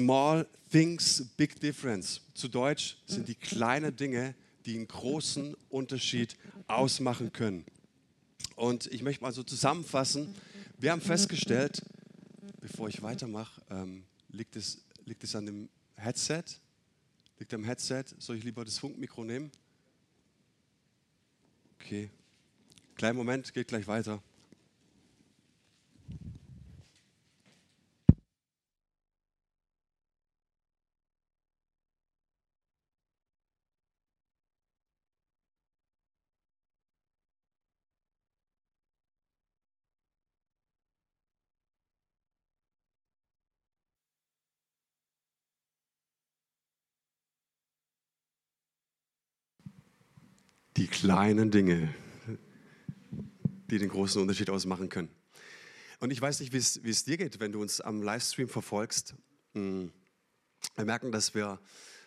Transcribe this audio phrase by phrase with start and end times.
[0.00, 2.22] Small things, big difference.
[2.32, 4.34] Zu Deutsch sind die kleinen Dinge,
[4.64, 6.38] die einen großen Unterschied
[6.68, 7.66] ausmachen können.
[8.56, 10.34] Und ich möchte mal so zusammenfassen.
[10.78, 11.82] Wir haben festgestellt,
[12.62, 16.44] bevor ich weitermache, ähm, liegt, es, liegt es an dem Headset?
[17.38, 18.04] Liegt am Headset?
[18.18, 19.52] Soll ich lieber das Funkmikro nehmen?
[21.78, 22.08] Okay.
[22.94, 24.22] Kleinen Moment, geht gleich weiter.
[50.80, 51.94] Die kleinen Dinge,
[53.70, 55.10] die den großen Unterschied ausmachen können.
[55.98, 59.14] Und ich weiß nicht, wie es, dir geht, wenn du uns am Livestream verfolgst.
[59.52, 59.92] Hm.
[60.76, 61.60] Wir merken, dass wir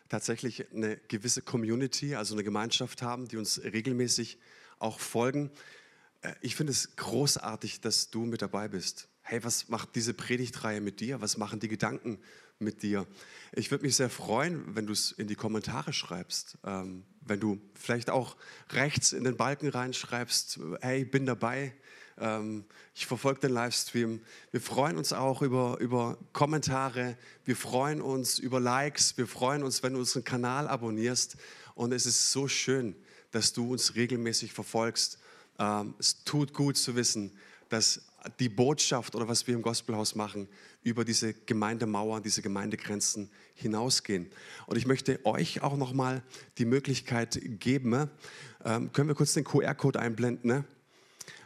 [0.10, 4.40] tatsächlich eine gewisse Community, also eine Gemeinschaft haben, die uns regelmäßig
[4.80, 5.52] auch folgen.
[6.22, 9.08] Äh, ich finde es großartig, dass du mit dabei bist.
[9.22, 11.22] Hey, was macht diese Predigtreihe mit dir?
[11.22, 12.18] Was machen die Gedanken
[12.64, 13.06] mit dir?
[13.54, 16.58] Ich würde mich sehr freuen, wenn du es in die Kommentare schreibst.
[16.64, 18.36] Ähm, wenn du vielleicht auch
[18.72, 21.74] rechts in den Balken reinschreibst, hey, bin dabei,
[22.18, 24.22] ähm, ich verfolge den Livestream.
[24.52, 29.84] Wir freuen uns auch über, über Kommentare, wir freuen uns über Likes, wir freuen uns,
[29.84, 31.38] wenn du unseren Kanal abonnierst.
[31.76, 32.96] Und es ist so schön,
[33.32, 35.20] dass du uns regelmäßig verfolgst.
[35.60, 37.32] Ähm, es tut gut zu wissen,
[37.70, 38.02] dass
[38.40, 40.48] die Botschaft oder was wir im Gospelhaus machen,
[40.82, 44.30] über diese Gemeindemauern, diese Gemeindegrenzen hinausgehen.
[44.66, 46.24] Und ich möchte euch auch nochmal
[46.58, 48.10] die Möglichkeit geben,
[48.66, 50.48] ähm, können wir kurz den QR-Code einblenden?
[50.48, 50.66] Ne?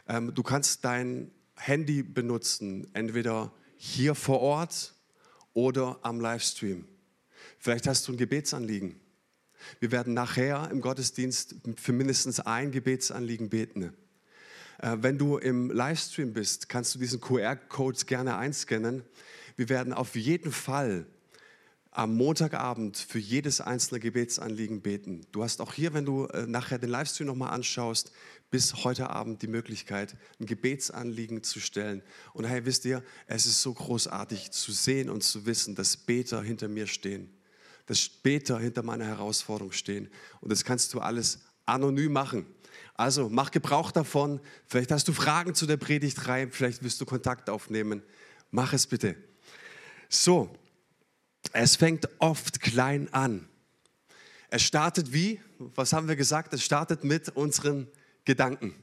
[0.08, 4.94] Ähm, du kannst dein Handy benutzen, entweder hier vor Ort
[5.54, 6.86] oder am Livestream.
[7.58, 9.00] Vielleicht hast du ein Gebetsanliegen.
[9.80, 13.92] Wir werden nachher im Gottesdienst für mindestens ein Gebetsanliegen beten.
[14.78, 19.02] Äh, wenn du im Livestream bist, kannst du diesen QR-Code gerne einscannen.
[19.56, 21.06] Wir werden auf jeden Fall
[21.90, 25.26] am Montagabend für jedes einzelne Gebetsanliegen beten.
[25.32, 28.12] Du hast auch hier, wenn du äh, nachher den Livestream nochmal anschaust,
[28.50, 32.02] bis heute Abend die Möglichkeit, ein Gebetsanliegen zu stellen.
[32.32, 36.40] Und hey, wisst ihr, es ist so großartig zu sehen und zu wissen, dass Beter
[36.40, 37.30] hinter mir stehen,
[37.86, 40.08] dass Beter hinter meiner Herausforderung stehen.
[40.40, 42.46] Und das kannst du alles anonym machen.
[42.98, 44.40] Also mach Gebrauch davon.
[44.66, 48.02] Vielleicht hast du Fragen zu der Predigtreihe, vielleicht willst du Kontakt aufnehmen.
[48.50, 49.14] Mach es bitte.
[50.08, 50.52] So,
[51.52, 53.48] es fängt oft klein an.
[54.50, 55.40] Es startet wie?
[55.58, 56.52] Was haben wir gesagt?
[56.52, 57.86] Es startet mit unseren
[58.24, 58.74] Gedanken.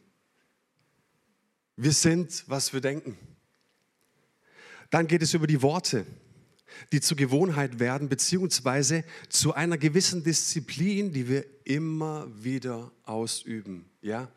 [1.76, 3.18] Wir sind, was wir denken.
[4.92, 6.06] Dann geht es über die Worte
[6.92, 13.90] die zur Gewohnheit werden, beziehungsweise zu einer gewissen Disziplin, die wir immer wieder ausüben.
[14.06, 14.30] Ja?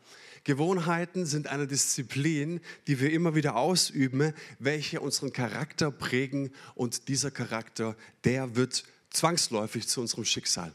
[0.45, 7.29] Gewohnheiten sind eine Disziplin, die wir immer wieder ausüben, welche unseren Charakter prägen und dieser
[7.29, 10.73] Charakter, der wird zwangsläufig zu unserem Schicksal.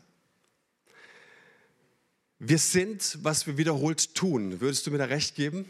[2.39, 4.61] Wir sind, was wir wiederholt tun.
[4.61, 5.65] Würdest du mir da recht geben?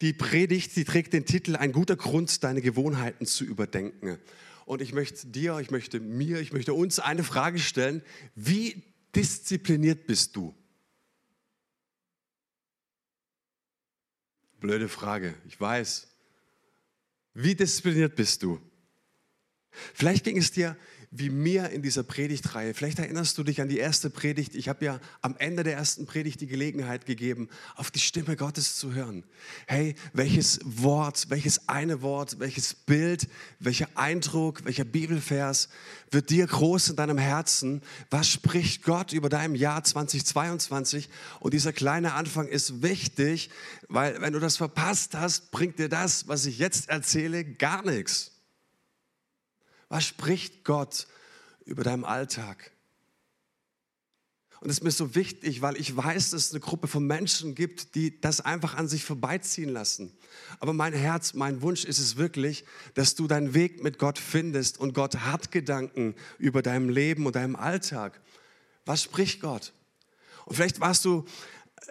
[0.00, 4.18] Die Predigt, die trägt den Titel Ein guter Grund, deine Gewohnheiten zu überdenken.
[4.66, 8.02] Und ich möchte dir, ich möchte mir, ich möchte uns eine Frage stellen.
[8.34, 8.82] Wie
[9.14, 10.54] diszipliniert bist du?
[14.64, 16.06] Blöde Frage, ich weiß.
[17.34, 18.58] Wie diszipliniert bist du?
[19.92, 20.74] Vielleicht ging es dir
[21.16, 22.74] wie mir in dieser Predigtreihe.
[22.74, 24.56] Vielleicht erinnerst du dich an die erste Predigt.
[24.56, 28.76] Ich habe ja am Ende der ersten Predigt die Gelegenheit gegeben, auf die Stimme Gottes
[28.76, 29.22] zu hören.
[29.68, 33.28] Hey, welches Wort, welches eine Wort, welches Bild,
[33.60, 35.68] welcher Eindruck, welcher Bibelvers
[36.10, 37.82] wird dir groß in deinem Herzen?
[38.10, 41.08] Was spricht Gott über deinem Jahr 2022?
[41.38, 43.50] Und dieser kleine Anfang ist wichtig,
[43.88, 48.33] weil wenn du das verpasst hast, bringt dir das, was ich jetzt erzähle, gar nichts.
[49.88, 51.06] Was spricht Gott
[51.64, 52.72] über deinem Alltag?
[54.64, 57.54] Und es ist mir so wichtig, weil ich weiß, dass es eine Gruppe von Menschen
[57.54, 60.16] gibt, die das einfach an sich vorbeiziehen lassen.
[60.58, 62.64] Aber mein Herz, mein Wunsch ist es wirklich,
[62.94, 67.36] dass du deinen Weg mit Gott findest und Gott hat Gedanken über deinem Leben und
[67.36, 68.22] deinem Alltag.
[68.86, 69.74] Was spricht Gott?
[70.46, 71.26] Und vielleicht warst du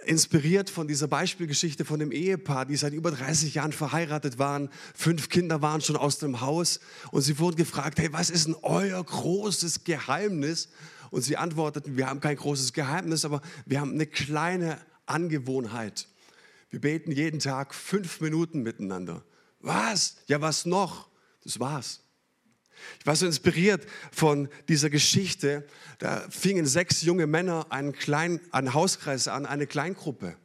[0.06, 4.70] inspiriert von dieser Beispielgeschichte von dem Ehepaar, die seit über 30 Jahren verheiratet waren.
[4.94, 6.80] Fünf Kinder waren schon aus dem Haus
[7.12, 10.70] und sie wurden gefragt, hey, was ist denn euer großes Geheimnis?
[11.12, 16.08] Und sie antworteten, wir haben kein großes Geheimnis, aber wir haben eine kleine Angewohnheit.
[16.70, 19.24] Wir beten jeden Tag fünf Minuten miteinander.
[19.60, 20.18] Was?
[20.28, 21.08] Ja, was noch?
[21.44, 22.03] Das war's.
[23.00, 25.66] Ich war so inspiriert von dieser Geschichte.
[26.00, 30.36] Da fingen sechs junge Männer einen, kleinen, einen Hauskreis an, eine Kleingruppe.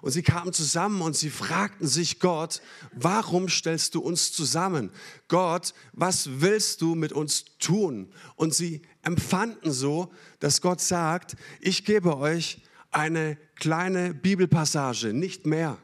[0.00, 2.62] Und sie kamen zusammen und sie fragten sich Gott,
[2.92, 4.90] warum stellst du uns zusammen?
[5.26, 8.12] Gott, was willst du mit uns tun?
[8.36, 15.78] Und sie empfanden so, dass Gott sagt, ich gebe euch eine kleine Bibelpassage, nicht mehr.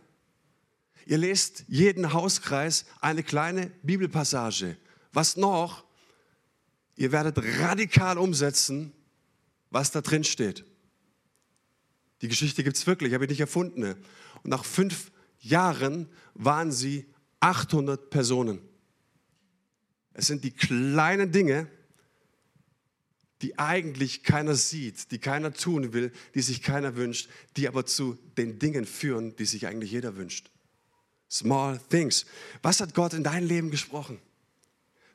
[1.06, 4.76] Ihr lest jeden Hauskreis eine kleine Bibelpassage.
[5.14, 5.84] Was noch?
[6.96, 8.92] Ihr werdet radikal umsetzen,
[9.70, 10.64] was da drin steht.
[12.20, 13.82] Die Geschichte gibt es wirklich, habe ich nicht erfunden.
[13.84, 17.06] Und nach fünf Jahren waren sie
[17.40, 18.60] 800 Personen.
[20.12, 21.68] Es sind die kleinen Dinge,
[23.42, 28.16] die eigentlich keiner sieht, die keiner tun will, die sich keiner wünscht, die aber zu
[28.38, 30.50] den Dingen führen, die sich eigentlich jeder wünscht.
[31.30, 32.26] Small things.
[32.62, 34.18] Was hat Gott in dein Leben gesprochen?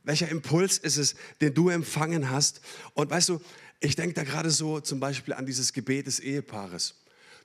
[0.04, 2.62] Welcher Impuls ist es, den du empfangen hast?
[2.94, 3.42] Und weißt du,
[3.80, 6.96] ich denke da gerade so zum Beispiel an dieses Gebet des Ehepaares.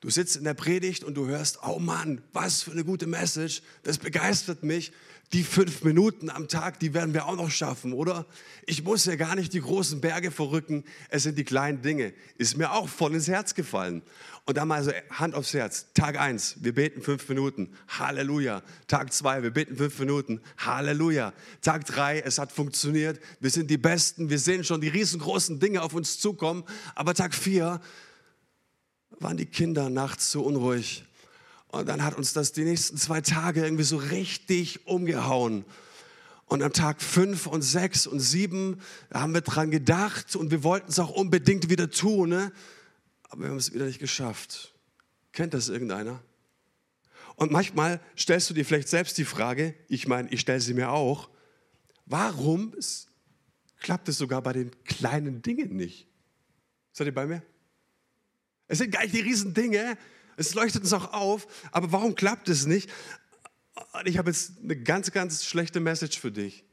[0.00, 3.62] Du sitzt in der Predigt und du hörst, oh Mann, was für eine gute Message,
[3.84, 4.92] das begeistert mich.
[5.32, 8.26] Die fünf Minuten am Tag, die werden wir auch noch schaffen, oder?
[8.66, 12.12] Ich muss ja gar nicht die großen Berge verrücken, es sind die kleinen Dinge.
[12.38, 14.02] Ist mir auch voll ins Herz gefallen.
[14.46, 15.86] Und dann mal so Hand aufs Herz.
[15.94, 17.72] Tag eins, wir beten fünf Minuten.
[17.88, 18.62] Halleluja.
[18.86, 20.40] Tag zwei, wir beten fünf Minuten.
[20.58, 21.32] Halleluja.
[21.62, 23.18] Tag drei, es hat funktioniert.
[23.40, 24.28] Wir sind die Besten.
[24.28, 26.64] Wir sehen schon die riesengroßen Dinge auf uns zukommen.
[26.94, 27.80] Aber Tag vier,
[29.18, 31.04] waren die Kinder nachts so unruhig.
[31.74, 35.64] Und dann hat uns das die nächsten zwei Tage irgendwie so richtig umgehauen.
[36.46, 38.80] Und am Tag fünf und sechs und sieben
[39.12, 42.52] haben wir dran gedacht und wir wollten es auch unbedingt wieder tun, ne?
[43.24, 44.72] aber wir haben es wieder nicht geschafft.
[45.32, 46.22] Kennt das irgendeiner?
[47.34, 50.90] Und manchmal stellst du dir vielleicht selbst die Frage, ich meine, ich stelle sie mir
[50.90, 51.28] auch,
[52.06, 52.72] warum
[53.80, 56.06] klappt es sogar bei den kleinen Dingen nicht?
[56.92, 57.42] Seid ihr bei mir?
[58.68, 59.98] Es sind gar nicht die Riesendinge,
[60.36, 62.90] es leuchtet uns auch auf, aber warum klappt es nicht?
[64.04, 66.64] Ich habe jetzt eine ganz, ganz schlechte Message für dich.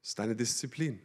[0.00, 1.00] Das ist deine Disziplin.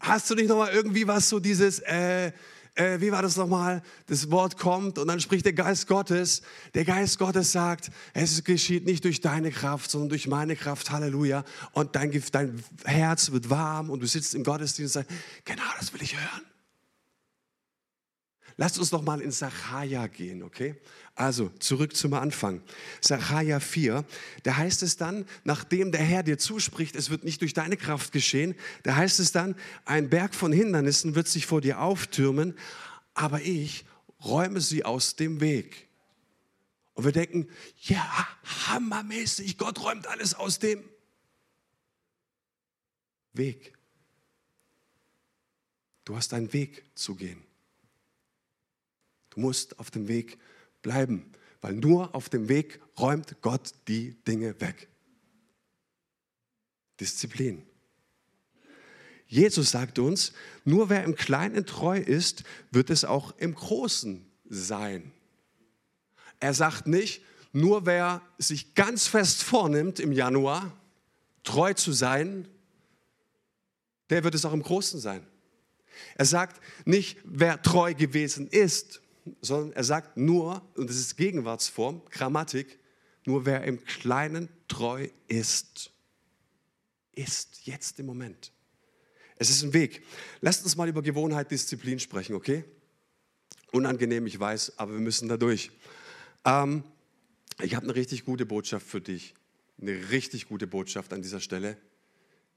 [0.00, 2.32] Hast du nicht nochmal irgendwie was so dieses, äh,
[2.74, 3.82] äh, wie war das nochmal?
[4.06, 6.42] Das Wort kommt und dann spricht der Geist Gottes.
[6.74, 10.90] Der Geist Gottes sagt, es geschieht nicht durch deine Kraft, sondern durch meine Kraft.
[10.90, 11.44] Halleluja.
[11.72, 15.92] Und dein, dein Herz wird warm und du sitzt im Gottesdienst und sagst, genau das
[15.92, 16.42] will ich hören.
[18.56, 20.76] Lasst uns noch mal in Sacharja gehen, okay?
[21.16, 22.62] Also zurück zum Anfang.
[23.00, 24.04] Sacharja 4,
[24.44, 28.12] da heißt es dann, nachdem der Herr dir zuspricht, es wird nicht durch deine Kraft
[28.12, 28.54] geschehen,
[28.84, 32.56] da heißt es dann, ein Berg von Hindernissen wird sich vor dir auftürmen,
[33.14, 33.84] aber ich
[34.24, 35.88] räume sie aus dem Weg.
[36.94, 37.48] Und wir denken,
[37.82, 38.28] ja,
[38.68, 40.82] hammermäßig, Gott räumt alles aus dem
[43.32, 43.72] Weg.
[46.04, 47.42] Du hast einen Weg zu gehen.
[49.34, 50.38] Du musst auf dem Weg
[50.82, 54.88] bleiben, weil nur auf dem Weg räumt Gott die Dinge weg.
[57.00, 57.66] Disziplin.
[59.26, 60.32] Jesus sagt uns,
[60.64, 65.12] nur wer im Kleinen treu ist, wird es auch im Großen sein.
[66.38, 67.22] Er sagt nicht,
[67.52, 70.76] nur wer sich ganz fest vornimmt im Januar,
[71.42, 72.48] treu zu sein,
[74.10, 75.26] der wird es auch im Großen sein.
[76.16, 79.00] Er sagt nicht, wer treu gewesen ist,
[79.40, 82.78] sondern er sagt nur, und das ist Gegenwartsform, Grammatik,
[83.24, 85.90] nur wer im Kleinen treu ist,
[87.12, 88.52] ist jetzt im Moment.
[89.36, 90.02] Es ist ein Weg.
[90.40, 92.64] Lasst uns mal über Gewohnheit, Disziplin sprechen, okay?
[93.72, 95.70] Unangenehm, ich weiß, aber wir müssen da durch.
[96.44, 96.84] Ähm,
[97.62, 99.34] ich habe eine richtig gute Botschaft für dich.
[99.80, 101.76] Eine richtig gute Botschaft an dieser Stelle.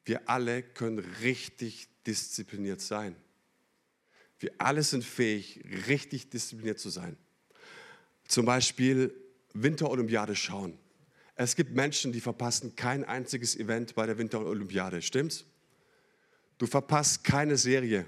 [0.06, 3.16] Wir alle können richtig diszipliniert sein.
[4.40, 7.18] Wir alle sind fähig, richtig diszipliniert zu sein.
[8.28, 9.14] Zum Beispiel
[9.54, 10.78] Winterolympiade schauen.
[11.36, 15.02] Es gibt Menschen, die verpassen kein einziges Event bei der Winterolympiade.
[15.02, 15.46] Stimmt's?
[16.58, 18.06] Du verpasst keine Serie.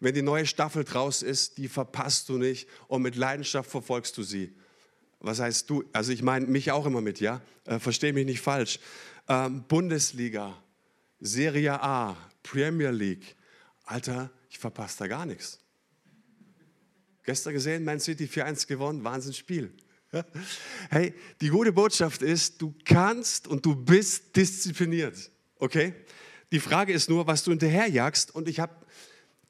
[0.00, 4.22] Wenn die neue Staffel draus ist, die verpasst du nicht und mit Leidenschaft verfolgst du
[4.22, 4.54] sie.
[5.20, 5.84] Was heißt du?
[5.92, 7.40] Also ich meine mich auch immer mit, ja?
[7.64, 8.78] Äh, Verstehe mich nicht falsch.
[9.28, 10.56] Ähm, Bundesliga,
[11.20, 13.36] Serie A, Premier League.
[13.84, 15.60] Alter, ich verpasse da gar nichts.
[17.24, 19.72] Gestern gesehen, Man City 4-1 gewonnen, Wahnsinnsspiel.
[20.88, 25.30] Hey, die gute Botschaft ist, du kannst und du bist diszipliniert.
[25.56, 25.92] Okay?
[26.50, 28.34] Die Frage ist nur, was du hinterherjagst.
[28.34, 28.74] Und ich habe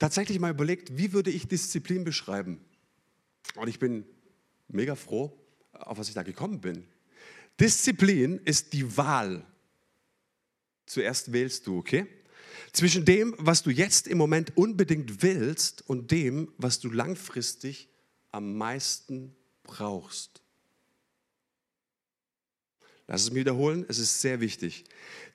[0.00, 2.61] tatsächlich mal überlegt, wie würde ich Disziplin beschreiben?
[3.55, 4.05] Und ich bin
[4.67, 5.33] mega froh,
[5.73, 6.85] auf was ich da gekommen bin.
[7.61, 9.45] Disziplin ist die Wahl.
[10.87, 12.07] Zuerst wählst du, okay?
[12.73, 17.89] Zwischen dem, was du jetzt im Moment unbedingt willst und dem, was du langfristig
[18.31, 20.43] am meisten brauchst.
[23.07, 24.85] Lass es mir wiederholen, es ist sehr wichtig.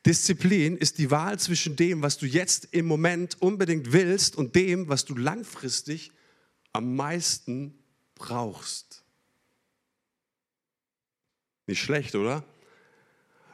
[0.05, 4.89] Disziplin ist die Wahl zwischen dem, was du jetzt im Moment unbedingt willst und dem,
[4.89, 6.11] was du langfristig
[6.71, 7.79] am meisten
[8.13, 9.03] brauchst.
[11.65, 12.45] Nicht schlecht, oder?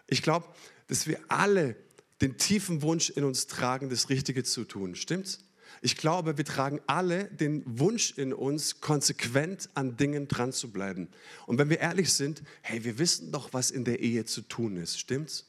[0.08, 0.48] Ich glaube,
[0.88, 1.78] dass wir alle
[2.22, 4.96] den tiefen Wunsch in uns tragen, das Richtige zu tun.
[4.96, 5.40] Stimmt's?
[5.82, 11.08] Ich glaube, wir tragen alle den Wunsch in uns, konsequent an Dingen dran zu bleiben.
[11.46, 14.76] Und wenn wir ehrlich sind, hey, wir wissen doch, was in der Ehe zu tun
[14.78, 15.00] ist.
[15.00, 15.46] Stimmt's?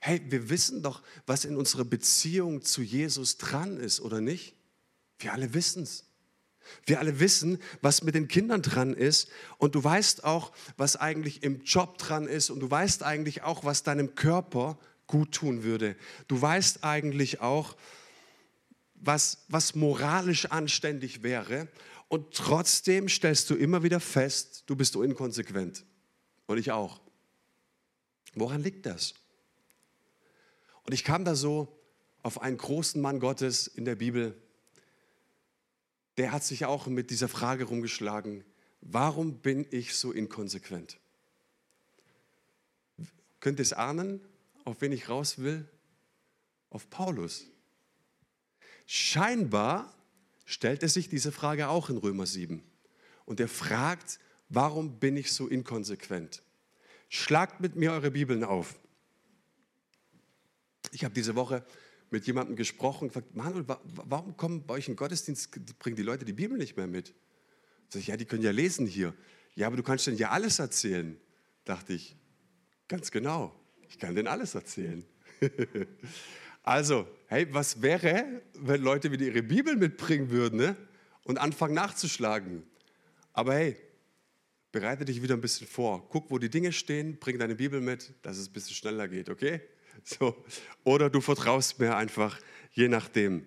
[0.00, 4.54] Hey, wir wissen doch, was in unserer Beziehung zu Jesus dran ist, oder nicht?
[5.18, 6.04] Wir alle wissen es.
[6.86, 11.42] Wir alle wissen, was mit den Kindern dran ist und du weißt auch, was eigentlich
[11.42, 14.78] im Job dran ist und du weißt eigentlich auch, was deinem Körper
[15.14, 15.94] gut tun würde.
[16.26, 17.76] Du weißt eigentlich auch,
[18.96, 21.68] was, was moralisch anständig wäre
[22.08, 25.84] und trotzdem stellst du immer wieder fest, du bist inkonsequent.
[26.46, 27.00] Und ich auch.
[28.34, 29.14] Woran liegt das?
[30.82, 31.78] Und ich kam da so
[32.24, 34.36] auf einen großen Mann Gottes in der Bibel,
[36.16, 38.42] der hat sich auch mit dieser Frage rumgeschlagen,
[38.80, 40.98] warum bin ich so inkonsequent?
[43.38, 44.20] Könnt ihr es ahnen,
[44.64, 45.68] auf wen ich raus will?
[46.70, 47.46] Auf Paulus.
[48.86, 49.94] Scheinbar
[50.44, 52.62] stellt er sich diese Frage auch in Römer 7.
[53.24, 54.18] Und er fragt,
[54.48, 56.42] warum bin ich so inkonsequent?
[57.08, 58.78] Schlagt mit mir eure Bibeln auf.
[60.92, 61.64] Ich habe diese Woche
[62.10, 66.32] mit jemandem gesprochen gefragt, Manuel, warum kommen bei euch im Gottesdienst, bringen die Leute die
[66.32, 67.14] Bibel nicht mehr mit?
[67.88, 69.14] Sag ich, ja, die können ja lesen hier.
[69.54, 71.18] Ja, aber du kannst denen ja alles erzählen.
[71.64, 72.16] Dachte ich,
[72.88, 73.58] ganz genau,
[73.94, 75.04] ich kann denen alles erzählen.
[76.64, 80.76] also, hey, was wäre, wenn Leute wieder ihre Bibel mitbringen würden ne?
[81.22, 82.64] und anfangen nachzuschlagen?
[83.32, 83.76] Aber hey,
[84.72, 86.08] bereite dich wieder ein bisschen vor.
[86.08, 89.28] Guck, wo die Dinge stehen, bring deine Bibel mit, dass es ein bisschen schneller geht,
[89.30, 89.60] okay?
[90.02, 90.44] So.
[90.82, 92.40] Oder du vertraust mir einfach,
[92.72, 93.46] je nachdem.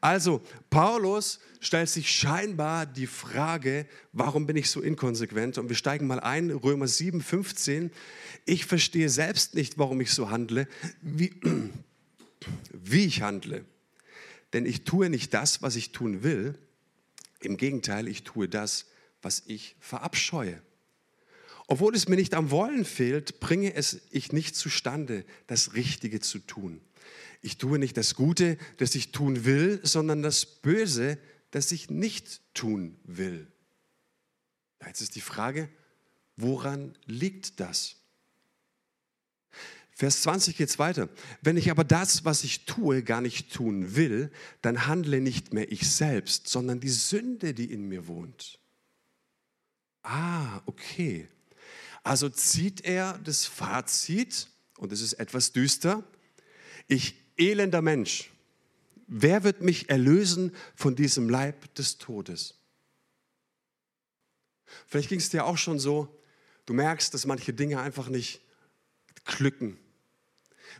[0.00, 0.40] Also,
[0.70, 5.58] Paulus stellt sich scheinbar die Frage, warum bin ich so inkonsequent?
[5.58, 7.90] Und wir steigen mal ein, Römer 7, 15.
[8.46, 10.66] Ich verstehe selbst nicht, warum ich so handle,
[11.02, 11.34] wie,
[12.72, 13.64] wie ich handle.
[14.54, 16.58] Denn ich tue nicht das, was ich tun will.
[17.40, 18.86] Im Gegenteil, ich tue das,
[19.20, 20.60] was ich verabscheue.
[21.66, 26.40] Obwohl es mir nicht am Wollen fehlt, bringe es ich nicht zustande, das Richtige zu
[26.40, 26.80] tun.
[27.42, 31.18] Ich tue nicht das Gute, das ich tun will, sondern das Böse,
[31.50, 33.50] das ich nicht tun will.
[34.86, 35.68] Jetzt ist die Frage,
[36.36, 37.96] woran liegt das?
[40.00, 41.10] Vers 20 geht es weiter.
[41.42, 44.30] Wenn ich aber das, was ich tue, gar nicht tun will,
[44.62, 48.58] dann handle nicht mehr ich selbst, sondern die Sünde, die in mir wohnt.
[50.02, 51.28] Ah, okay.
[52.02, 54.48] Also zieht er das Fazit,
[54.78, 56.02] und es ist etwas düster,
[56.90, 58.30] ich elender Mensch,
[59.06, 62.58] wer wird mich erlösen von diesem Leib des Todes?
[64.86, 66.20] Vielleicht ging es dir auch schon so,
[66.66, 68.40] du merkst, dass manche Dinge einfach nicht
[69.24, 69.78] glücken.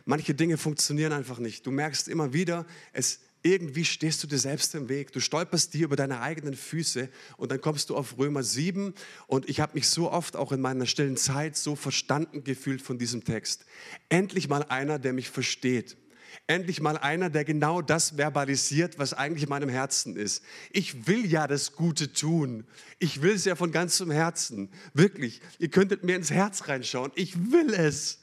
[0.05, 1.65] Manche Dinge funktionieren einfach nicht.
[1.65, 5.11] Du merkst immer wieder, es irgendwie stehst du dir selbst im Weg.
[5.11, 8.93] Du stolperst dir über deine eigenen Füße und dann kommst du auf Römer 7
[9.27, 12.97] und ich habe mich so oft auch in meiner stillen Zeit so verstanden gefühlt von
[12.97, 13.65] diesem Text.
[14.09, 15.97] Endlich mal einer, der mich versteht.
[16.47, 20.43] Endlich mal einer, der genau das verbalisiert, was eigentlich in meinem Herzen ist.
[20.71, 22.65] Ich will ja das Gute tun.
[22.99, 24.69] Ich will es ja von ganzem Herzen.
[24.93, 25.41] Wirklich.
[25.59, 27.11] Ihr könntet mir ins Herz reinschauen.
[27.15, 28.19] Ich will es.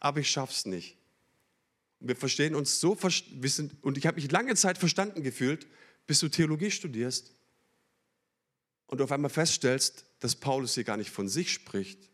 [0.00, 0.98] Aber ich schaff's nicht.
[2.00, 5.66] Wir verstehen uns so, wir sind, und ich habe mich lange Zeit verstanden gefühlt,
[6.06, 7.32] bis du Theologie studierst
[8.86, 12.10] und du auf einmal feststellst, dass Paulus hier gar nicht von sich spricht,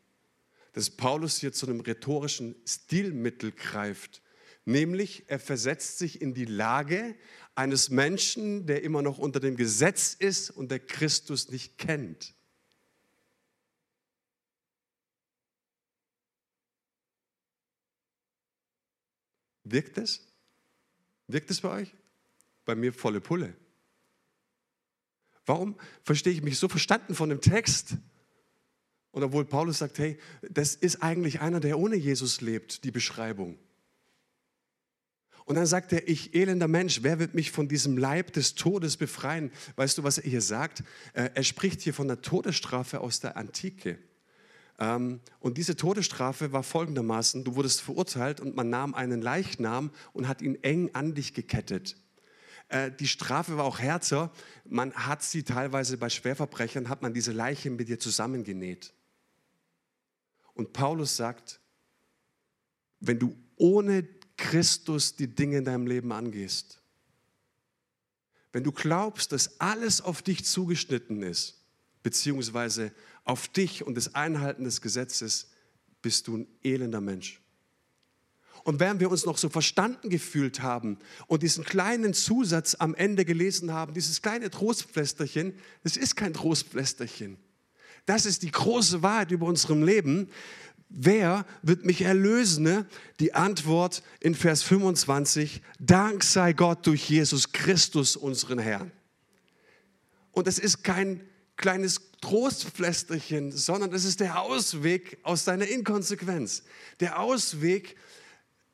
[0.72, 4.22] dass Paulus hier zu einem rhetorischen Stilmittel greift,
[4.64, 7.16] nämlich er versetzt sich in die Lage
[7.54, 12.34] eines Menschen, der immer noch unter dem Gesetz ist und der Christus nicht kennt.
[19.64, 20.26] Wirkt es?
[21.28, 21.94] Wirkt es bei euch?
[22.64, 23.54] Bei mir volle Pulle.
[25.46, 27.96] Warum verstehe ich mich so verstanden von dem Text?
[29.12, 33.58] Und obwohl Paulus sagt, hey, das ist eigentlich einer, der ohne Jesus lebt, die Beschreibung.
[35.50, 38.96] Und dann sagt er, ich elender Mensch, wer wird mich von diesem Leib des Todes
[38.96, 39.50] befreien?
[39.74, 40.84] Weißt du, was er hier sagt?
[41.12, 43.98] Äh, er spricht hier von der Todesstrafe aus der Antike.
[44.78, 50.28] Ähm, und diese Todesstrafe war folgendermaßen, du wurdest verurteilt und man nahm einen Leichnam und
[50.28, 51.96] hat ihn eng an dich gekettet.
[52.68, 54.30] Äh, die Strafe war auch härter.
[54.68, 58.94] Man hat sie teilweise bei Schwerverbrechern, hat man diese Leiche mit dir zusammengenäht.
[60.54, 61.58] Und Paulus sagt,
[63.00, 64.06] wenn du ohne
[64.40, 66.80] Christus die Dinge in deinem Leben angehst,
[68.52, 71.60] wenn du glaubst, dass alles auf dich zugeschnitten ist,
[72.02, 72.92] beziehungsweise
[73.24, 75.50] auf dich und das Einhalten des Gesetzes,
[76.02, 77.40] bist du ein elender Mensch.
[78.64, 83.24] Und während wir uns noch so verstanden gefühlt haben und diesen kleinen Zusatz am Ende
[83.24, 85.54] gelesen haben, dieses kleine Trostpflästerchen,
[85.84, 87.38] das ist kein Trostpflästerchen.
[88.06, 90.30] Das ist die große Wahrheit über unserem Leben.
[90.90, 92.84] Wer wird mich erlösen?
[93.20, 98.90] Die Antwort in Vers 25, Dank sei Gott durch Jesus Christus, unseren Herrn.
[100.32, 101.20] Und es ist kein
[101.56, 106.64] kleines Trostpflästerchen, sondern es ist der Ausweg aus deiner Inkonsequenz.
[106.98, 107.96] Der Ausweg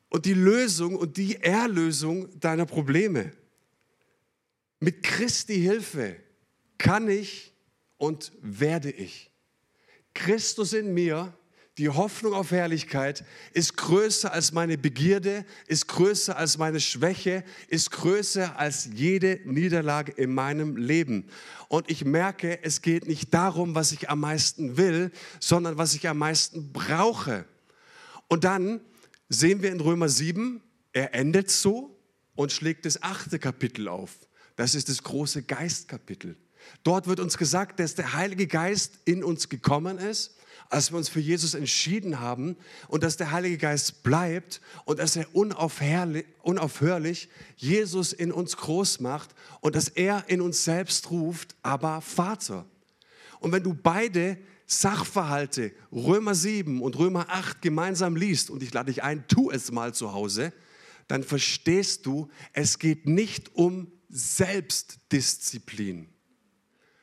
[0.08, 3.32] und die Lösung und die Erlösung deiner Probleme.
[4.80, 6.16] Mit Christi Hilfe
[6.78, 7.52] kann ich
[7.98, 9.30] und werde ich.
[10.14, 11.34] Christus in mir,
[11.78, 17.90] die Hoffnung auf Herrlichkeit, ist größer als meine Begierde, ist größer als meine Schwäche, ist
[17.90, 21.28] größer als jede Niederlage in meinem Leben.
[21.68, 26.08] Und ich merke, es geht nicht darum, was ich am meisten will, sondern was ich
[26.08, 27.44] am meisten brauche.
[28.28, 28.80] Und dann
[29.28, 31.98] sehen wir in Römer 7, er endet so
[32.34, 34.12] und schlägt das achte Kapitel auf.
[34.56, 36.36] Das ist das große Geistkapitel.
[36.82, 40.36] Dort wird uns gesagt, dass der Heilige Geist in uns gekommen ist,
[40.70, 42.56] als wir uns für Jesus entschieden haben
[42.88, 49.34] und dass der Heilige Geist bleibt und dass er unaufhörlich Jesus in uns groß macht
[49.60, 52.66] und dass er in uns selbst ruft, aber Vater.
[53.40, 58.92] Und wenn du beide Sachverhalte Römer 7 und Römer 8 gemeinsam liest, und ich lade
[58.92, 60.52] dich ein, tu es mal zu Hause,
[61.06, 66.08] dann verstehst du, es geht nicht um Selbstdisziplin,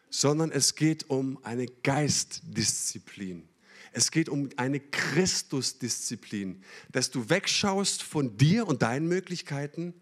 [0.09, 3.47] sondern es geht um eine Geistdisziplin.
[3.93, 9.93] Es geht um eine Christusdisziplin, dass du wegschaust von dir und deinen Möglichkeiten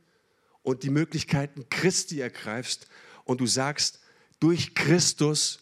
[0.64, 2.88] und die Möglichkeiten Christi ergreifst
[3.26, 4.00] und du sagst,
[4.40, 5.60] durch Christus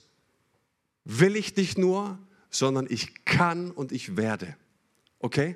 [1.06, 2.20] will ich nicht nur,
[2.52, 4.56] sondern ich kann und ich werde.
[5.18, 5.56] Okay?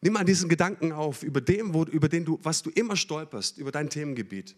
[0.00, 3.58] Nimm mal diesen Gedanken auf, über, dem, wo, über den du, was du immer stolperst,
[3.58, 4.56] über dein Themengebiet.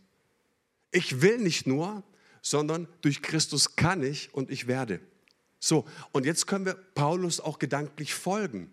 [0.91, 2.05] Ich will nicht nur,
[2.43, 5.01] sondern durch Christus kann ich und ich werde.
[5.61, 8.73] So, und jetzt können wir Paulus auch gedanklich folgen.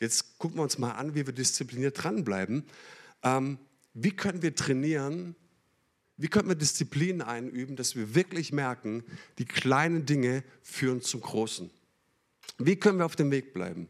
[0.00, 2.64] Jetzt gucken wir uns mal an, wie wir diszipliniert dranbleiben.
[3.22, 3.58] Ähm,
[3.94, 5.36] wie können wir trainieren,
[6.16, 9.02] wie können wir Disziplin einüben, dass wir wirklich merken,
[9.38, 11.70] die kleinen Dinge führen zum Großen?
[12.58, 13.88] Wie können wir auf dem Weg bleiben?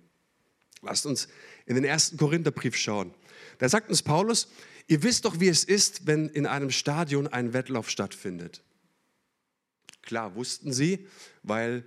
[0.83, 1.29] Lasst uns
[1.66, 3.14] in den ersten Korintherbrief schauen.
[3.59, 4.49] Da sagt uns Paulus,
[4.87, 8.62] ihr wisst doch, wie es ist, wenn in einem Stadion ein Wettlauf stattfindet.
[10.03, 11.07] Klar, wussten sie,
[11.42, 11.85] weil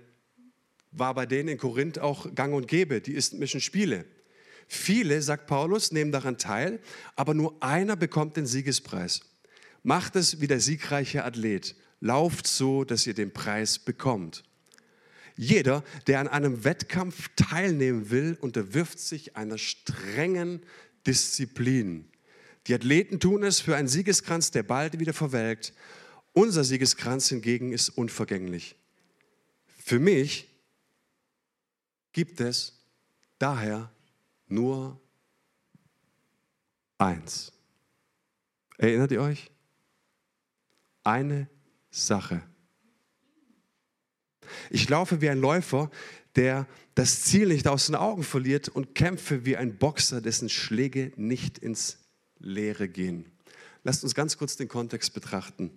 [0.92, 4.04] war bei denen in Korinth auch gang und gäbe, die isthmischen Spiele.
[4.66, 6.78] Viele, sagt Paulus, nehmen daran teil,
[7.16, 9.22] aber nur einer bekommt den Siegespreis.
[9.82, 11.74] Macht es wie der siegreiche Athlet.
[12.00, 14.44] Lauft so, dass ihr den Preis bekommt.
[15.36, 20.60] Jeder, der an einem Wettkampf teilnehmen will, unterwirft sich einer strengen
[21.06, 22.08] Disziplin.
[22.66, 25.72] Die Athleten tun es für einen Siegeskranz, der bald wieder verwelkt.
[26.34, 28.76] Unser Siegeskranz hingegen ist unvergänglich.
[29.82, 30.48] Für mich
[32.18, 32.72] gibt es
[33.38, 33.92] daher
[34.48, 35.00] nur
[36.98, 37.52] eins.
[38.76, 39.52] Erinnert ihr euch?
[41.04, 41.48] eine
[41.92, 42.42] Sache.
[44.68, 45.92] Ich laufe wie ein Läufer,
[46.34, 51.12] der das Ziel nicht aus den Augen verliert und kämpfe wie ein Boxer, dessen Schläge
[51.14, 51.98] nicht ins
[52.40, 53.30] Leere gehen.
[53.84, 55.70] Lasst uns ganz kurz den Kontext betrachten.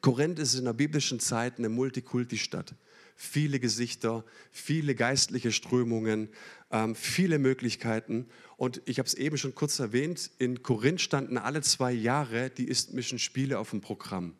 [0.00, 2.74] Korinth ist in der biblischen Zeit eine Multikulti-Stadt
[3.16, 6.28] viele Gesichter, viele geistliche Strömungen,
[6.70, 8.26] ähm, viele Möglichkeiten.
[8.56, 12.68] Und ich habe es eben schon kurz erwähnt, in Korinth standen alle zwei Jahre die
[12.68, 14.34] isthmischen Spiele auf dem Programm.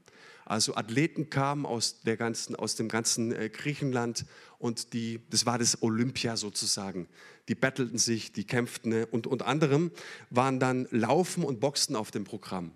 [0.45, 4.27] Also Athleten kamen aus, der ganzen, aus dem ganzen äh, Griechenland
[4.59, 7.09] und die, das war das Olympia sozusagen.
[7.49, 9.07] Die battleten sich, die kämpften ne?
[9.07, 9.91] und unter anderem
[10.31, 12.71] waren dann Laufen und Boxen auf dem Programm.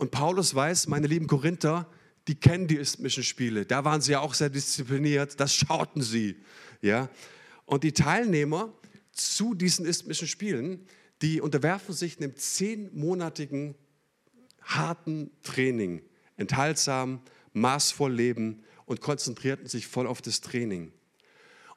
[0.00, 1.86] Und Paulus weiß, meine lieben Korinther,
[2.26, 3.66] die kennen die isthmischen Spiele.
[3.66, 6.36] Da waren sie ja auch sehr diszipliniert, das schauten sie.
[6.80, 7.10] Ja?
[7.66, 8.72] Und die Teilnehmer
[9.12, 10.86] zu diesen isthmischen Spielen,
[11.20, 13.74] die unterwerfen sich einem zehnmonatigen
[14.62, 16.00] harten Training,
[16.38, 17.20] enthaltsam,
[17.52, 20.94] maßvoll leben und konzentrierten sich voll auf das Training.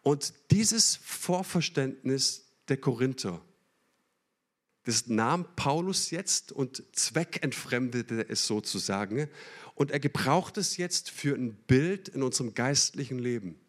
[0.01, 3.41] Und dieses Vorverständnis der Korinther,
[4.85, 9.29] das nahm Paulus jetzt und zweckentfremdete es sozusagen.
[9.75, 13.59] Und er gebraucht es jetzt für ein Bild in unserem geistlichen Leben.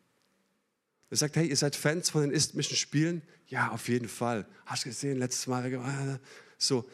[1.11, 3.23] Er sagt, hey, ihr seid Fans von den isthmischen Spielen?
[3.47, 4.47] Ja, auf jeden Fall.
[4.67, 6.19] Hast du gesehen, letztes Mal?
[6.59, 6.89] So,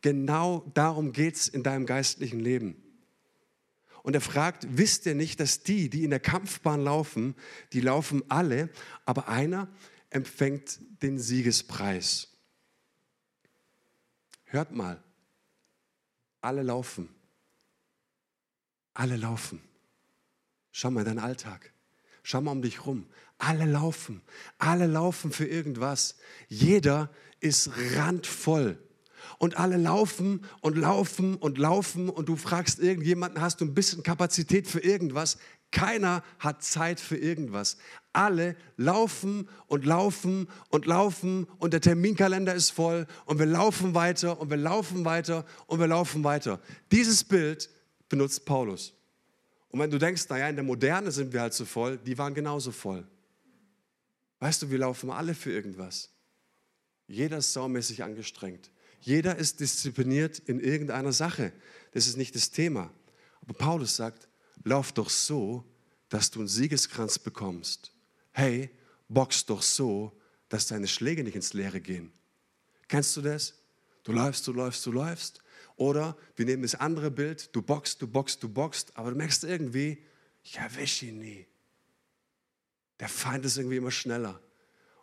[0.00, 2.82] genau darum geht es in deinem geistlichen Leben.
[4.02, 7.34] Und er fragt, wisst ihr nicht, dass die, die in der Kampfbahn laufen,
[7.74, 8.70] die laufen alle,
[9.04, 9.68] aber einer
[10.08, 12.29] empfängt den Siegespreis.
[14.52, 15.00] Hört mal,
[16.40, 17.08] alle laufen.
[18.94, 19.60] Alle laufen.
[20.72, 21.72] Schau mal in deinen Alltag.
[22.24, 23.06] Schau mal um dich rum.
[23.38, 24.22] Alle laufen.
[24.58, 26.16] Alle laufen für irgendwas.
[26.48, 28.76] Jeder ist randvoll.
[29.38, 34.02] Und alle laufen und laufen und laufen und du fragst irgendjemanden, hast du ein bisschen
[34.02, 35.38] Kapazität für irgendwas?
[35.70, 37.76] Keiner hat Zeit für irgendwas.
[38.12, 44.40] Alle laufen und laufen und laufen und der Terminkalender ist voll und wir laufen weiter
[44.40, 46.60] und wir laufen weiter und wir laufen weiter.
[46.90, 47.70] Dieses Bild
[48.08, 48.94] benutzt Paulus.
[49.68, 52.34] Und wenn du denkst, naja, in der Moderne sind wir halt so voll, die waren
[52.34, 53.06] genauso voll.
[54.40, 56.10] Weißt du, wir laufen alle für irgendwas.
[57.06, 58.70] Jeder ist saumäßig angestrengt.
[59.00, 61.52] Jeder ist diszipliniert in irgendeiner Sache.
[61.92, 62.90] Das ist nicht das Thema.
[63.42, 64.28] Aber Paulus sagt,
[64.64, 65.64] lauf doch so,
[66.08, 67.92] dass du einen Siegeskranz bekommst.
[68.32, 68.70] Hey,
[69.08, 72.12] box doch so, dass deine Schläge nicht ins Leere gehen.
[72.88, 73.54] Kennst du das?
[74.02, 75.42] Du läufst, du läufst, du läufst.
[75.76, 79.44] Oder wir nehmen das andere Bild, du boxst, du boxst, du boxst, aber du merkst
[79.44, 80.04] irgendwie,
[80.42, 81.46] ich erwische ihn nie.
[82.98, 84.40] Der Feind ist irgendwie immer schneller.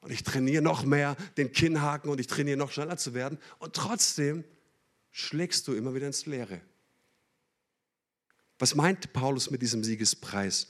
[0.01, 3.39] Und ich trainiere noch mehr den Kinnhaken und ich trainiere noch schneller zu werden.
[3.59, 4.43] Und trotzdem
[5.11, 6.61] schlägst du immer wieder ins Leere.
[8.59, 10.67] Was meint Paulus mit diesem Siegespreis?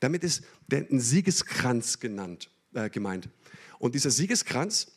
[0.00, 3.28] Damit ist ein Siegeskranz genannt, äh, gemeint.
[3.78, 4.88] Und dieser Siegeskranz,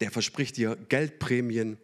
[0.00, 1.78] der verspricht dir Geldprämien,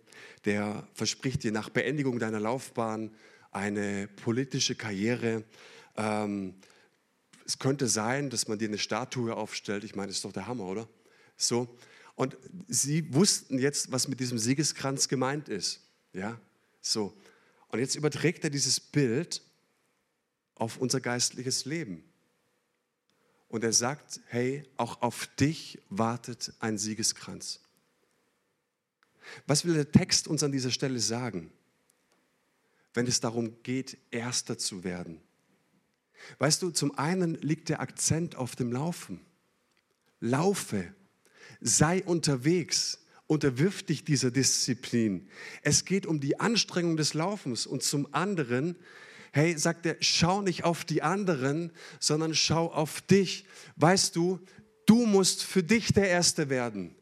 [0.44, 3.14] der verspricht dir nach Beendigung deiner Laufbahn
[3.50, 5.44] eine politische Karriere.
[5.96, 6.54] Ähm,
[7.44, 9.84] es könnte sein, dass man dir eine Statue aufstellt.
[9.84, 10.88] Ich meine, das ist doch der Hammer, oder?
[11.36, 11.76] So.
[12.14, 12.36] Und
[12.66, 15.80] sie wussten jetzt, was mit diesem Siegeskranz gemeint ist.
[16.12, 16.40] Ja,
[16.80, 17.14] so.
[17.68, 19.42] Und jetzt überträgt er dieses Bild
[20.56, 22.02] auf unser geistliches Leben.
[23.48, 27.60] Und er sagt, hey, auch auf dich wartet ein Siegeskranz.
[29.46, 31.52] Was will der Text uns an dieser Stelle sagen,
[32.94, 35.20] wenn es darum geht, Erster zu werden?
[36.38, 39.20] Weißt du, zum einen liegt der Akzent auf dem Laufen.
[40.20, 40.94] Laufe,
[41.60, 45.28] sei unterwegs, unterwirf dich dieser Disziplin.
[45.62, 48.76] Es geht um die Anstrengung des Laufens und zum anderen,
[49.32, 53.44] hey, sagt er, schau nicht auf die anderen, sondern schau auf dich.
[53.76, 54.40] Weißt du,
[54.86, 56.96] du musst für dich der Erste werden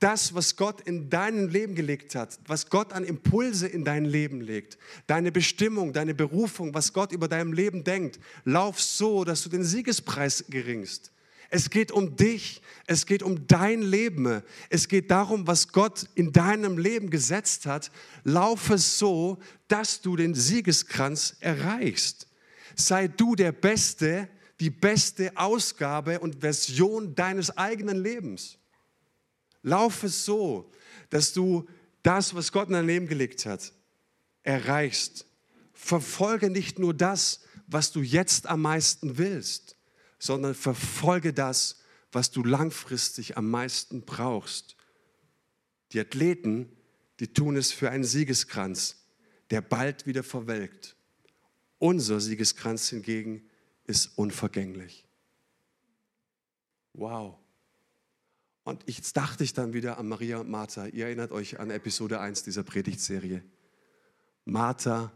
[0.00, 4.40] das, was Gott in deinem Leben gelegt hat, was Gott an Impulse in dein Leben
[4.40, 9.50] legt, deine Bestimmung, deine Berufung, was Gott über deinem Leben denkt, lauf so, dass du
[9.50, 11.12] den Siegespreis geringst.
[11.52, 16.32] Es geht um dich, es geht um dein Leben, es geht darum, was Gott in
[16.32, 17.90] deinem Leben gesetzt hat.
[18.22, 22.28] Laufe so, dass du den Siegeskranz erreichst.
[22.76, 24.28] Sei du der Beste,
[24.60, 28.56] die beste Ausgabe und Version deines eigenen Lebens.
[29.62, 30.70] Laufe so,
[31.10, 31.68] dass du
[32.04, 33.72] das, was Gott in dein Leben gelegt hat,
[34.44, 35.26] erreichst.
[35.72, 39.76] Verfolge nicht nur das, was du jetzt am meisten willst,
[40.20, 41.80] sondern verfolge das,
[42.12, 44.76] was du langfristig am meisten brauchst.
[45.92, 46.68] Die Athleten,
[47.18, 48.96] die tun es für einen Siegeskranz,
[49.50, 50.94] der bald wieder verwelkt.
[51.78, 53.42] Unser Siegeskranz hingegen
[53.86, 55.06] ist unvergänglich.
[56.92, 57.36] Wow.
[58.62, 60.86] Und jetzt dachte ich dann wieder an Maria und Martha.
[60.86, 63.42] Ihr erinnert euch an Episode 1 dieser Predigtserie.
[64.44, 65.12] Martha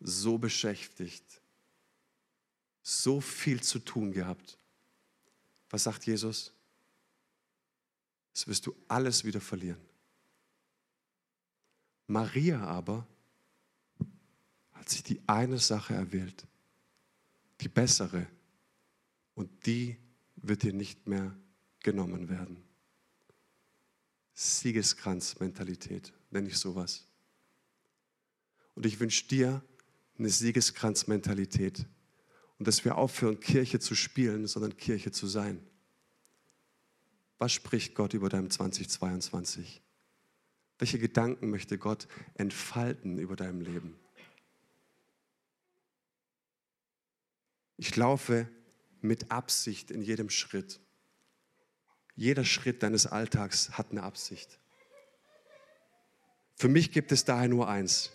[0.00, 1.24] so beschäftigt,
[2.88, 4.56] so viel zu tun gehabt.
[5.68, 6.52] Was sagt Jesus?
[8.32, 9.80] Das wirst du alles wieder verlieren.
[12.06, 13.06] Maria aber
[14.72, 16.46] hat sich die eine Sache erwählt,
[17.60, 18.26] die bessere,
[19.34, 19.98] und die
[20.36, 21.36] wird dir nicht mehr
[21.80, 22.64] genommen werden.
[24.32, 27.06] Siegeskranz-Mentalität, nenne ich sowas.
[28.74, 29.62] Und ich wünsche dir
[30.16, 31.86] eine Siegeskranz-Mentalität
[32.58, 35.64] und dass wir aufhören, Kirche zu spielen, sondern Kirche zu sein.
[37.38, 39.80] Was spricht Gott über deinem 2022?
[40.78, 43.98] Welche Gedanken möchte Gott entfalten über deinem Leben?
[47.76, 48.48] Ich laufe
[49.00, 50.80] mit Absicht in jedem Schritt.
[52.16, 54.58] jeder Schritt deines Alltags hat eine Absicht.
[56.56, 58.10] Für mich gibt es daher nur eins.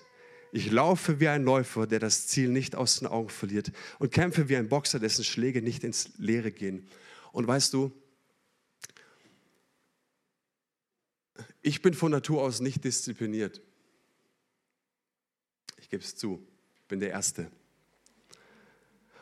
[0.55, 4.49] Ich laufe wie ein Läufer, der das Ziel nicht aus den Augen verliert und kämpfe
[4.49, 6.87] wie ein Boxer, dessen Schläge nicht ins Leere gehen.
[7.31, 7.91] Und weißt du,
[11.63, 13.63] ich bin von Natur aus nicht diszipliniert.
[15.77, 16.45] Ich gebe es zu,
[16.87, 17.49] bin der Erste.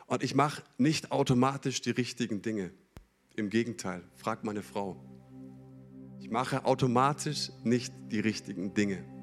[0.04, 2.74] Und ich mache nicht automatisch die richtigen Dinge.
[3.36, 5.02] Im Gegenteil, frag meine Frau.
[6.20, 9.21] Ich mache automatisch nicht die richtigen Dinge.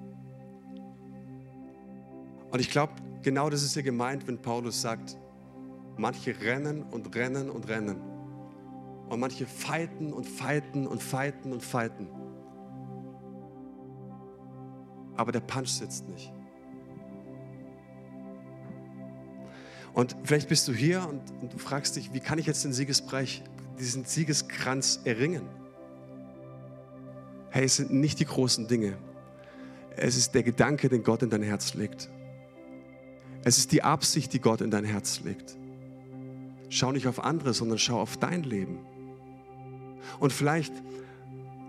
[2.51, 5.17] Und ich glaube, genau das ist hier gemeint, wenn Paulus sagt,
[5.97, 7.97] manche rennen und rennen und rennen.
[9.09, 12.07] Und manche fighten und fighten und fighten und fighten.
[15.15, 16.31] Aber der Punch sitzt nicht.
[19.93, 22.71] Und vielleicht bist du hier und, und, du fragst dich, wie kann ich jetzt den
[22.71, 23.43] Siegesbereich,
[23.79, 25.41] diesen Siegeskranz erringen?
[27.49, 28.97] Hey, es sind nicht die großen Dinge.
[29.97, 32.09] Es ist der Gedanke, den Gott in dein Herz legt.
[33.43, 35.57] Es ist die Absicht, die Gott in dein Herz legt.
[36.69, 38.79] Schau nicht auf andere, sondern schau auf dein Leben.
[40.19, 40.73] Und vielleicht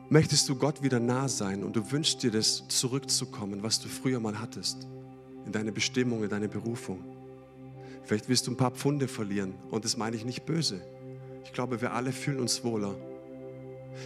[0.08, 4.20] möchtest du Gott wieder nah sein und du wünschst dir das zurückzukommen, was du früher
[4.20, 4.88] mal hattest,
[5.46, 6.98] in deine Bestimmung, in deine Berufung.
[8.04, 10.80] Vielleicht wirst du ein paar Pfunde verlieren und das meine ich nicht böse.
[11.44, 12.96] Ich glaube, wir alle fühlen uns wohler.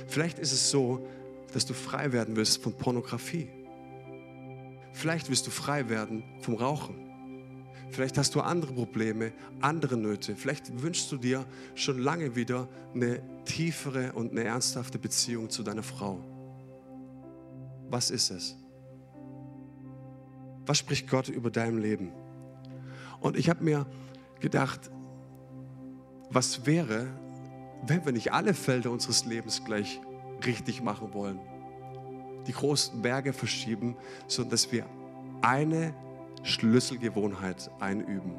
[0.07, 1.07] Vielleicht ist es so,
[1.53, 3.49] dass du frei werden wirst von Pornografie.
[4.93, 7.14] Vielleicht wirst du frei werden vom Rauchen.
[7.95, 10.35] Vielleicht hast du andere Probleme, andere Nöte.
[10.35, 15.85] Vielleicht wünschst du dir schon lange wieder eine tiefere und eine ernsthafte Beziehung zu deiner
[15.85, 16.19] Frau.
[17.89, 18.57] Was ist es?
[20.67, 22.11] Was spricht Gott über dein Leben?
[23.21, 23.87] Und ich habe mir
[24.41, 24.91] gedacht,
[26.31, 27.07] was wäre,
[27.87, 30.01] wenn wir nicht alle Felder unseres Lebens gleich
[30.45, 31.39] richtig machen wollen?
[32.49, 34.85] Die großen Berge verschieben, sondern dass wir
[35.43, 35.95] eine
[36.45, 38.37] Schlüsselgewohnheit einüben.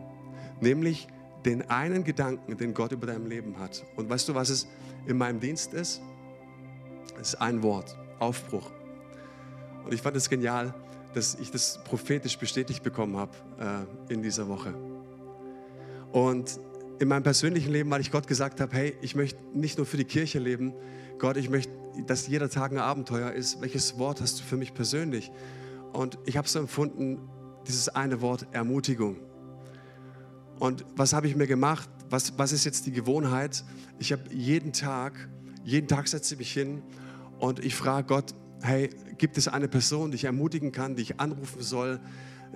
[0.62, 1.08] Nämlich
[1.44, 3.84] den einen Gedanken, den Gott über dein Leben hat.
[3.96, 4.68] Und weißt du, was es
[5.06, 6.02] in meinem Dienst ist?
[7.20, 8.72] Es ist ein Wort, Aufbruch.
[9.84, 10.74] Und ich fand es genial,
[11.13, 14.74] dass ich das prophetisch bestätigt bekommen habe äh, in dieser Woche.
[16.12, 16.60] Und
[17.00, 19.98] in meinem persönlichen Leben, weil ich Gott gesagt habe, hey, ich möchte nicht nur für
[19.98, 20.74] die Kirche leben,
[21.20, 21.72] Gott, ich möchte,
[22.06, 23.62] dass jeder Tag ein Abenteuer ist.
[23.62, 25.32] Welches Wort hast du für mich persönlich?
[25.94, 27.30] Und ich habe so empfunden,
[27.67, 29.17] dieses eine Wort Ermutigung.
[30.60, 31.89] Und was habe ich mir gemacht?
[32.10, 33.63] Was, was ist jetzt die Gewohnheit?
[33.99, 35.30] Ich habe jeden Tag,
[35.63, 36.82] jeden Tag setze ich mich hin
[37.39, 41.19] und ich frage Gott, hey, gibt es eine Person, die ich ermutigen kann, die ich
[41.19, 41.99] anrufen soll,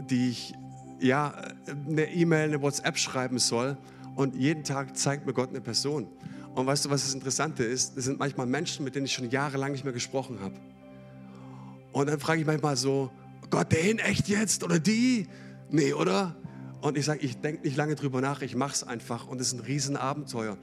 [0.10, 0.54] die ich
[1.00, 1.34] ja,
[1.88, 3.78] eine E-Mail, eine WhatsApp schreiben soll?
[4.16, 6.08] Und jeden Tag zeigt mir Gott eine Person.
[6.56, 7.96] Und weißt du, was das Interessante ist?
[7.96, 10.56] Das sind manchmal Menschen, mit denen ich schon jahrelang nicht mehr gesprochen habe.
[11.92, 13.12] Und dann frage ich manchmal so,
[13.50, 15.28] Gott, den echt jetzt oder die?
[15.70, 16.36] Nee, oder?
[16.82, 19.48] Und ich sage, ich denke nicht lange drüber nach, ich mache es einfach und es
[19.48, 20.58] ist ein Riesenabenteuer.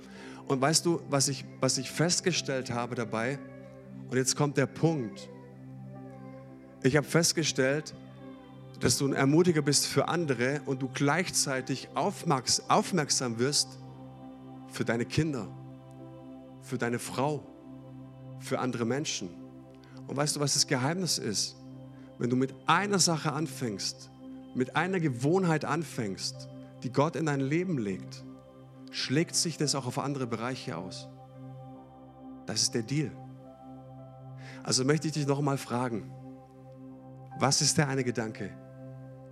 [0.46, 3.38] Und weißt du, was ich, was ich festgestellt habe dabei?
[4.08, 5.28] Und jetzt kommt der Punkt.
[6.82, 7.94] Ich habe festgestellt,
[8.80, 13.68] dass du ein Ermutiger bist für andere und du gleichzeitig aufmerksam wirst
[14.68, 15.48] für deine Kinder,
[16.62, 17.44] für deine Frau,
[18.38, 19.30] für andere Menschen.
[20.06, 21.56] Und weißt du, was das Geheimnis ist?
[22.18, 24.10] Wenn du mit einer Sache anfängst,
[24.54, 26.48] mit einer Gewohnheit anfängst,
[26.82, 28.24] die Gott in dein Leben legt,
[28.90, 31.08] schlägt sich das auch auf andere Bereiche aus.
[32.46, 33.10] Das ist der Deal.
[34.62, 36.10] Also möchte ich dich noch mal fragen,
[37.38, 38.50] was ist der eine Gedanke,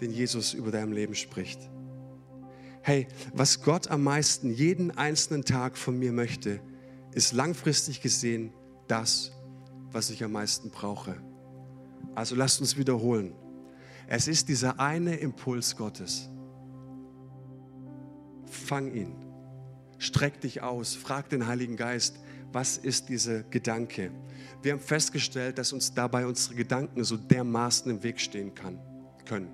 [0.01, 1.71] den Jesus über deinem Leben spricht?
[2.83, 6.61] Hey, was Gott am meisten jeden einzelnen Tag von mir möchte,
[7.13, 8.53] ist langfristig gesehen
[8.89, 9.33] das,
[9.91, 11.17] was ich am meisten brauche.
[12.15, 13.35] Also lasst uns wiederholen.
[14.07, 16.29] Es ist dieser eine Impuls Gottes.
[18.47, 19.15] Fang ihn.
[19.99, 20.95] Streck dich aus.
[20.95, 22.21] Frag den Heiligen Geist,
[22.53, 24.13] was ist dieser Gedanke?
[24.63, 28.79] Wir haben festgestellt, dass uns dabei unsere Gedanken so dermaßen im Weg stehen kann,
[29.25, 29.49] können.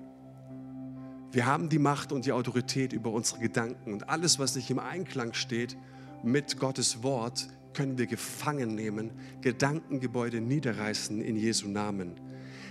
[1.31, 4.79] Wir haben die Macht und die Autorität über unsere Gedanken und alles, was nicht im
[4.79, 5.77] Einklang steht
[6.23, 12.19] mit Gottes Wort, können wir gefangen nehmen, Gedankengebäude niederreißen in Jesu Namen.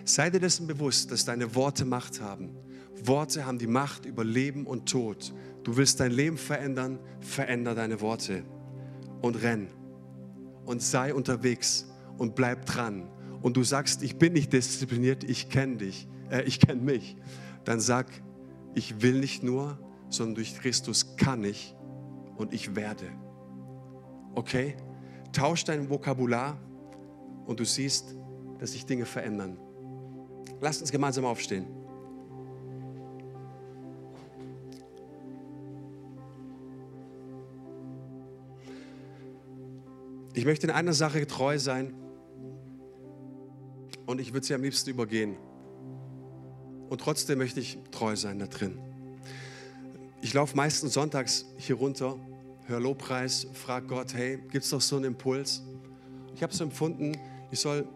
[0.04, 2.56] Sei dir dessen bewusst, dass deine Worte Macht haben.
[3.04, 5.32] Worte haben die Macht über Leben und Tod.
[5.64, 8.44] Du willst dein Leben verändern, veränder deine Worte
[9.22, 9.68] und renn
[10.64, 11.86] und sei unterwegs
[12.18, 13.08] und bleib dran.
[13.42, 17.16] Und du sagst, ich bin nicht diszipliniert, ich kenne dich, äh, ich kenne mich.
[17.64, 18.06] Dann sag,
[18.74, 19.78] ich will nicht nur,
[20.10, 21.74] sondern durch Christus kann ich
[22.36, 23.06] und ich werde.
[24.34, 24.76] Okay?
[25.32, 26.58] tausch dein Vokabular
[27.46, 28.16] und du siehst,
[28.58, 29.58] dass sich Dinge verändern.
[30.60, 31.66] Lasst uns gemeinsam aufstehen.
[40.34, 41.92] Ich möchte in einer Sache treu sein
[44.06, 45.36] und ich würde sie am liebsten übergehen.
[46.88, 48.78] Und trotzdem möchte ich treu sein da drin.
[50.22, 52.18] Ich laufe meistens sonntags hier runter,
[52.66, 55.62] höre Lobpreis, frage Gott, hey, gibt es doch so einen Impuls?
[56.34, 57.16] Ich habe es empfunden,
[57.50, 57.86] ich soll,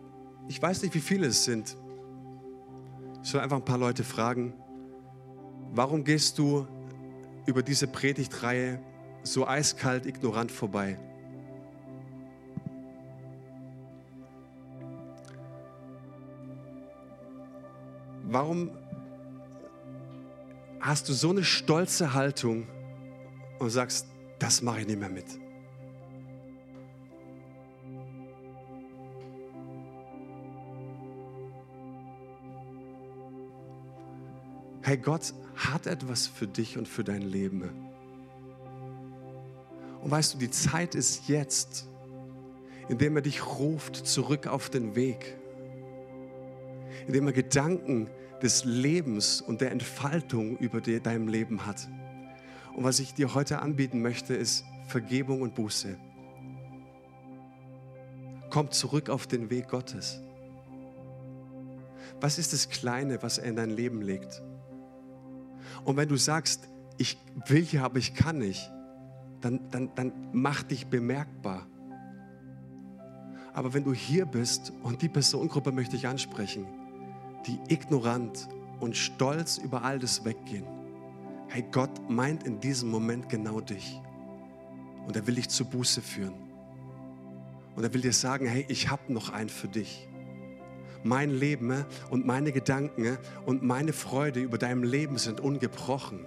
[0.49, 1.77] ich weiß nicht, wie viele es sind,
[3.25, 4.53] ich soll einfach ein paar Leute fragen,
[5.73, 6.69] warum gehst du
[7.47, 8.79] über diese Predigtreihe
[9.23, 10.99] so eiskalt, ignorant vorbei?
[18.25, 18.71] Warum
[20.81, 22.67] hast du so eine stolze Haltung
[23.59, 24.07] und sagst,
[24.39, 25.44] das mache ich nicht mehr mit?
[34.85, 37.63] Hey, Gott hat etwas für dich und für dein Leben.
[40.01, 41.89] Und weißt du, die Zeit ist jetzt,
[42.89, 45.37] indem er dich ruft zurück auf den Weg
[47.07, 48.09] indem er Gedanken
[48.43, 51.89] des Lebens und der Entfaltung über deinem Leben hat.
[52.75, 55.97] Und was ich dir heute anbieten möchte, ist Vergebung und Buße.
[58.51, 60.21] Komm zurück auf den Weg Gottes.
[62.21, 64.43] Was ist das Kleine, was er in dein Leben legt?
[65.85, 68.71] Und wenn du sagst, ich will ja, aber ich kann nicht,
[69.41, 71.67] dann, dann, dann mach dich bemerkbar.
[73.53, 76.67] Aber wenn du hier bist und die Personengruppe möchte ich ansprechen,
[77.47, 78.49] die ignorant
[78.81, 80.67] und stolz über all das weggehen.
[81.49, 84.01] Hey, Gott meint in diesem Moment genau dich.
[85.07, 86.35] Und er will dich zur Buße führen.
[87.77, 90.09] Und er will dir sagen, hey, ich habe noch einen für dich.
[91.05, 96.27] Mein Leben und meine Gedanken und meine Freude über deinem Leben sind ungebrochen.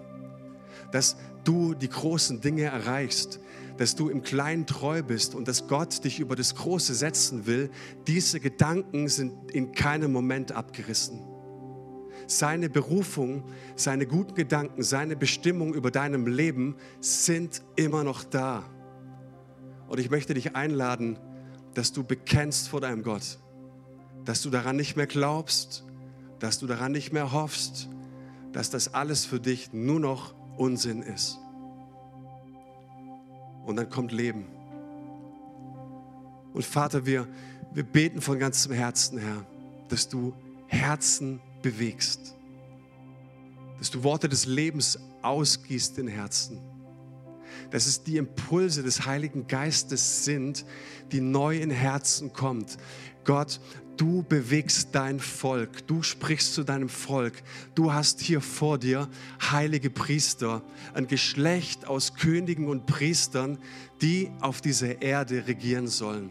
[0.92, 3.40] Dass du die großen Dinge erreichst,
[3.78, 7.70] dass du im Kleinen treu bist und dass Gott dich über das Große setzen will,
[8.08, 11.22] diese Gedanken sind in keinem Moment abgerissen.
[12.28, 13.44] Seine Berufung,
[13.76, 18.64] seine guten Gedanken, seine Bestimmung über deinem Leben sind immer noch da.
[19.88, 21.18] Und ich möchte dich einladen,
[21.74, 23.40] dass du bekennst vor deinem Gott,
[24.28, 25.86] dass du daran nicht mehr glaubst,
[26.40, 27.88] dass du daran nicht mehr hoffst,
[28.52, 31.40] dass das alles für dich nur noch Unsinn ist.
[33.66, 34.46] Und dann kommt Leben.
[36.54, 37.26] Und Vater, wir,
[37.74, 39.46] wir beten von ganzem Herzen, Herr,
[39.88, 40.34] dass du
[40.68, 42.36] Herzen bewegst,
[43.80, 46.60] dass du Worte des Lebens ausgießt in Herzen,
[47.72, 50.66] dass es die Impulse des Heiligen Geistes sind,
[51.14, 52.78] die neu in Herzen kommt.
[53.24, 53.62] Gott,
[53.98, 57.42] Du bewegst dein Volk, du sprichst zu deinem Volk.
[57.74, 59.10] Du hast hier vor dir
[59.52, 60.62] heilige Priester,
[60.94, 63.58] ein Geschlecht aus Königen und Priestern,
[64.02, 66.30] die auf dieser Erde regieren sollen.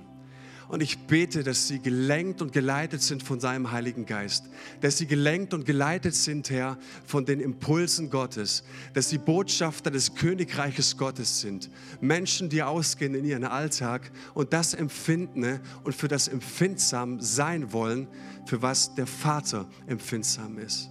[0.68, 4.46] Und ich bete, dass sie gelenkt und geleitet sind von seinem Heiligen Geist.
[4.80, 8.64] Dass sie gelenkt und geleitet sind, Herr, von den Impulsen Gottes.
[8.92, 11.70] Dass sie Botschafter des Königreiches Gottes sind.
[12.00, 17.72] Menschen, die ausgehen in ihren Alltag und das empfinden ne, und für das empfindsam sein
[17.72, 18.08] wollen,
[18.46, 20.88] für was der Vater empfindsam ist.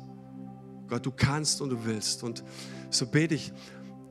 [0.87, 2.23] Gott, du kannst und du willst.
[2.23, 2.43] Und
[2.91, 3.51] so bete ich,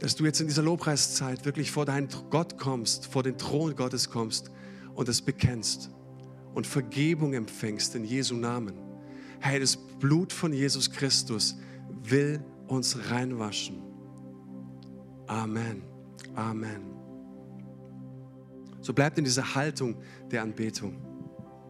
[0.01, 4.11] dass du jetzt in dieser Lobpreiszeit wirklich vor deinen Gott kommst, vor den Thron Gottes
[4.11, 4.51] kommst
[4.95, 5.91] und es bekennst
[6.55, 8.75] und Vergebung empfängst in Jesu Namen.
[9.41, 11.57] Hey, das Blut von Jesus Christus
[12.03, 13.83] will uns reinwaschen.
[15.27, 15.83] Amen.
[16.35, 16.95] Amen.
[18.81, 19.97] So bleibt in dieser Haltung
[20.31, 21.14] der Anbetung.